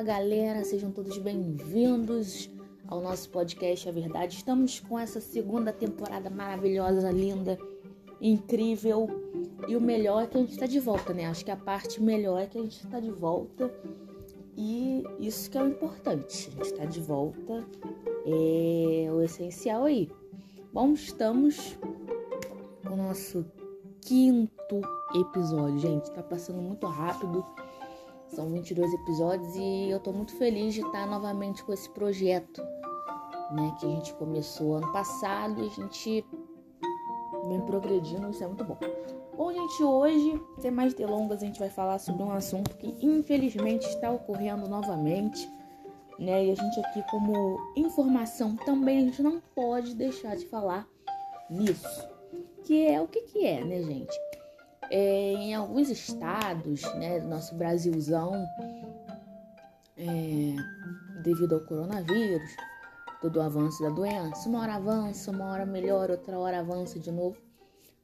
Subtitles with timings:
[0.00, 2.48] Fala galera, sejam todos bem-vindos
[2.88, 4.34] ao nosso podcast A Verdade.
[4.34, 7.58] Estamos com essa segunda temporada maravilhosa, linda,
[8.18, 9.06] incrível.
[9.68, 11.26] E o melhor é que a gente está de volta, né?
[11.26, 13.70] Acho que a parte melhor é que a gente está de volta.
[14.56, 16.48] E isso que é o importante.
[16.48, 17.62] A gente está de volta.
[18.24, 20.10] É o essencial aí.
[20.72, 21.78] Bom, estamos
[22.86, 23.44] com o nosso
[24.00, 24.80] quinto
[25.14, 26.10] episódio, gente.
[26.10, 27.44] Tá passando muito rápido.
[28.30, 32.62] São 22 episódios e eu tô muito feliz de estar novamente com esse projeto,
[33.50, 36.24] né, que a gente começou ano passado e a gente
[37.48, 38.78] vem progredindo, isso é muito bom.
[39.36, 43.88] Bom, gente, hoje, sem mais delongas, a gente vai falar sobre um assunto que infelizmente
[43.88, 45.50] está ocorrendo novamente,
[46.18, 46.44] né?
[46.44, 50.86] E a gente aqui como informação também a gente não pode deixar de falar
[51.48, 52.08] nisso.
[52.62, 54.14] Que é o que que é, né, gente?
[54.90, 58.44] É, em alguns estados né, do nosso Brasilzão,
[59.96, 60.56] é,
[61.22, 62.50] devido ao coronavírus,
[63.20, 67.12] todo o avanço da doença, uma hora avança, uma hora melhora, outra hora avança de
[67.12, 67.36] novo.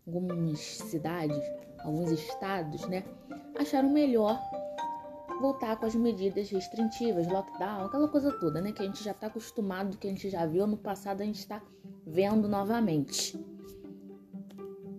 [0.07, 1.43] Algumas cidades,
[1.81, 3.03] alguns estados, né,
[3.59, 4.41] acharam melhor
[5.41, 9.27] voltar com as medidas restritivas, lockdown, aquela coisa toda, né, que a gente já está
[9.27, 11.61] acostumado, que a gente já viu no passado, a gente está
[12.07, 13.39] vendo novamente.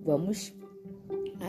[0.04, 0.54] Vamos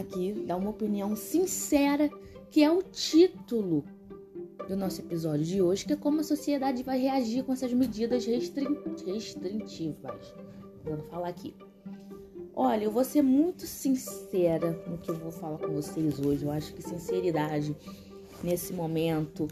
[0.00, 2.10] aqui dar uma opinião sincera,
[2.50, 3.84] que é o título
[4.68, 8.26] do nosso episódio de hoje, que é como a sociedade vai reagir com essas medidas
[8.26, 10.34] restritivas.
[10.84, 11.54] Vou falar aqui.
[12.54, 16.44] Olha, eu vou ser muito sincera no que eu vou falar com vocês hoje.
[16.44, 17.76] Eu acho que sinceridade
[18.42, 19.46] nesse momento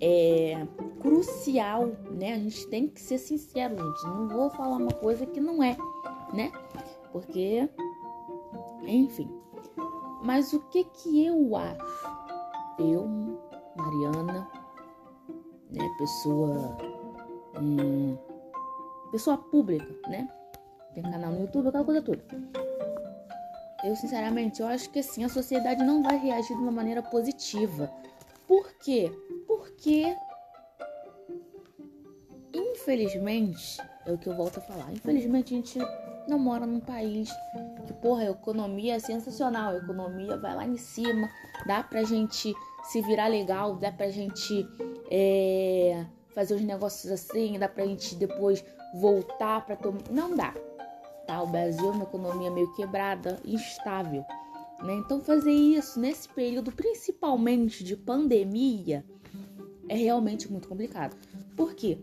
[0.00, 0.66] é
[1.00, 2.34] crucial, né?
[2.34, 4.04] A gente tem que ser sincero, gente.
[4.04, 5.76] Não vou falar uma coisa que não é,
[6.34, 6.52] né?
[7.10, 7.68] Porque,
[8.86, 9.30] enfim,
[10.22, 12.06] mas o que que eu acho?
[12.78, 13.06] Eu,
[13.76, 14.48] Mariana,
[15.70, 16.76] né, pessoa
[17.60, 18.16] hum,
[19.10, 20.28] pessoa pública, né?
[20.94, 22.24] Tem canal no YouTube, aquela coisa toda.
[23.84, 27.90] Eu, sinceramente, eu acho que assim, a sociedade não vai reagir de uma maneira positiva.
[28.46, 29.12] Por quê?
[29.46, 30.16] Porque
[32.82, 34.92] infelizmente, é o que eu volto a falar.
[34.92, 35.78] Infelizmente, a gente
[36.28, 37.30] não mora num país
[37.82, 41.28] que, porra, a economia é sensacional, a economia vai lá em cima,
[41.66, 42.54] dá pra gente
[42.84, 44.66] se virar legal, dá pra gente
[45.10, 46.04] é,
[46.34, 50.02] fazer os negócios assim, dá pra gente depois voltar pra tomar.
[50.10, 50.54] Não dá.
[51.26, 51.42] Tá?
[51.42, 54.24] O Brasil é uma economia meio quebrada, instável.
[54.82, 54.94] Né?
[54.94, 59.04] Então, fazer isso nesse período, principalmente de pandemia,
[59.88, 61.16] é realmente muito complicado.
[61.56, 61.98] Por quê?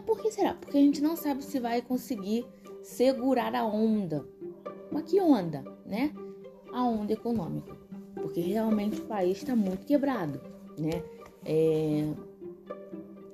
[0.00, 0.54] Ah, por que será?
[0.54, 2.46] Porque a gente não sabe se vai conseguir
[2.82, 4.26] segurar a onda.
[4.90, 6.12] Mas que onda, né?
[6.72, 7.76] A onda econômica.
[8.14, 10.40] Porque realmente o país está muito quebrado,
[10.78, 11.02] né?
[11.44, 12.10] É...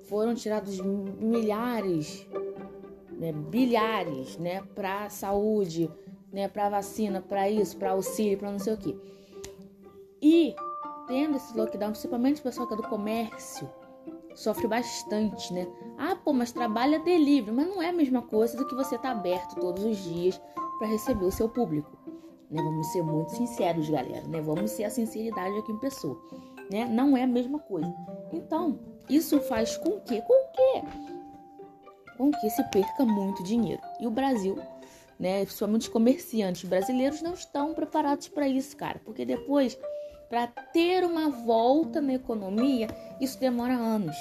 [0.03, 2.27] Foram tirados milhares,
[3.11, 5.91] né, bilhares, né, para saúde,
[6.33, 8.97] né, para vacina, para isso, para auxílio, para não sei o que.
[10.23, 10.55] E
[11.09, 13.69] tendo esse lockdown, principalmente o pessoal que é do comércio,
[14.33, 15.67] sofre bastante, né?
[15.99, 19.11] Ah, pô, mas trabalha delivery, mas não é a mesma coisa do que você tá
[19.11, 20.41] aberto todos os dias
[20.79, 21.97] para receber o seu público.
[22.51, 22.63] Né?
[22.63, 24.41] Vamos ser muito sinceros, galera, né?
[24.41, 26.21] Vamos ser a sinceridade aqui em pessoa,
[26.71, 26.85] né?
[26.85, 27.93] Não é a mesma coisa.
[28.33, 33.81] Então, isso faz com que, com que, com que se perca muito dinheiro.
[34.01, 34.59] E o Brasil,
[35.19, 39.79] né, principalmente os comerciantes brasileiros não estão preparados para isso, cara, porque depois
[40.29, 42.89] para ter uma volta na economia,
[43.21, 44.17] isso demora anos,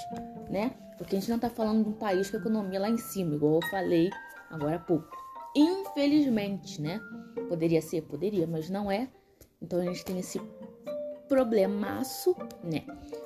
[0.50, 0.72] né?
[0.98, 3.36] Porque a gente não está falando de um país com a economia lá em cima,
[3.36, 4.10] igual eu falei
[4.50, 5.08] agora há pouco.
[5.56, 7.00] Infelizmente, né?
[7.48, 9.10] Poderia ser, poderia, mas não é.
[9.62, 10.40] Então a gente tem esse
[11.28, 12.84] problemaço, né?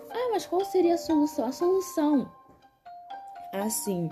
[0.10, 1.46] Ah, mas qual seria a solução?
[1.46, 2.32] A solução,
[3.54, 4.10] assim,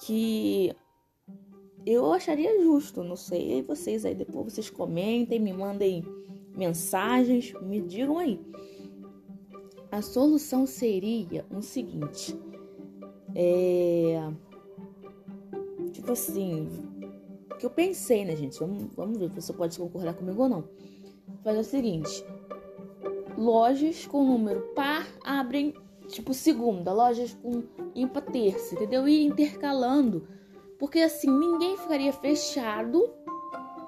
[0.00, 0.74] que
[1.84, 6.04] eu acharia justo, não sei, e vocês aí depois vocês comentem, me mandem
[6.54, 8.40] mensagens, me digam aí.
[9.92, 12.34] A solução seria o seguinte:
[13.34, 14.28] é.
[15.92, 16.66] Tipo assim,
[17.58, 18.58] que eu pensei, né, gente?
[18.58, 20.64] Vamos, vamos ver se você pode concordar comigo ou não.
[21.44, 22.24] Faz o seguinte:
[23.36, 25.74] lojas com número par abrem,
[26.08, 27.62] tipo, segunda, lojas com
[27.94, 29.06] ímpar terça, entendeu?
[29.06, 30.26] E intercalando.
[30.78, 33.08] Porque assim, ninguém ficaria fechado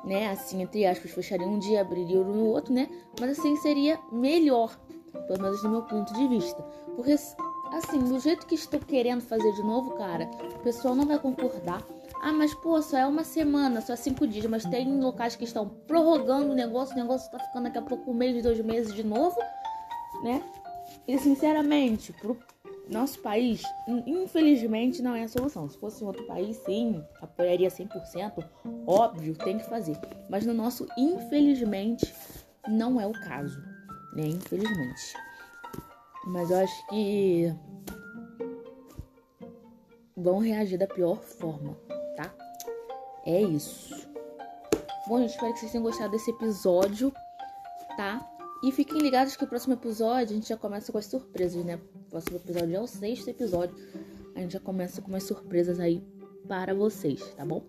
[0.05, 0.31] né?
[0.31, 2.89] Assim, entre aspas, fecharia um dia, abriria no outro, né?
[3.19, 4.79] Mas assim seria melhor,
[5.27, 6.63] pelo menos do meu ponto de vista.
[6.97, 11.19] Porque, assim, do jeito que estou querendo fazer de novo, cara, o pessoal não vai
[11.19, 11.83] concordar.
[12.21, 15.69] Ah, mas pô, só é uma semana, só cinco dias, mas tem locais que estão
[15.69, 19.05] prorrogando o negócio, o negócio tá ficando daqui a pouco um mês, dois meses de
[19.05, 19.37] novo,
[20.23, 20.43] né?
[21.07, 22.39] E sinceramente, pro
[22.89, 23.63] nosso país,
[24.07, 25.69] infelizmente, não é a solução.
[25.69, 28.45] Se fosse em outro país, sim, apoiaria 100%.
[28.87, 29.99] Óbvio, tem que fazer.
[30.29, 32.13] Mas no nosso, infelizmente,
[32.69, 33.63] não é o caso,
[34.15, 34.27] né?
[34.27, 35.15] Infelizmente.
[36.27, 37.55] Mas eu acho que
[40.17, 41.77] vão reagir da pior forma,
[42.17, 42.35] tá?
[43.27, 44.09] É isso.
[45.07, 47.13] Bom, gente, espero que vocês tenham gostado desse episódio,
[47.97, 48.27] tá?
[48.63, 51.79] E fiquem ligados que o próximo episódio a gente já começa com as surpresas, né?
[51.95, 53.77] O próximo episódio é o sexto episódio.
[54.35, 56.03] A gente já começa com umas surpresas aí
[56.49, 57.63] para vocês, tá bom?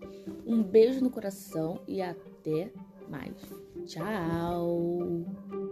[0.46, 2.72] Um beijo no coração e até
[3.08, 3.34] mais.
[3.84, 5.65] Tchau!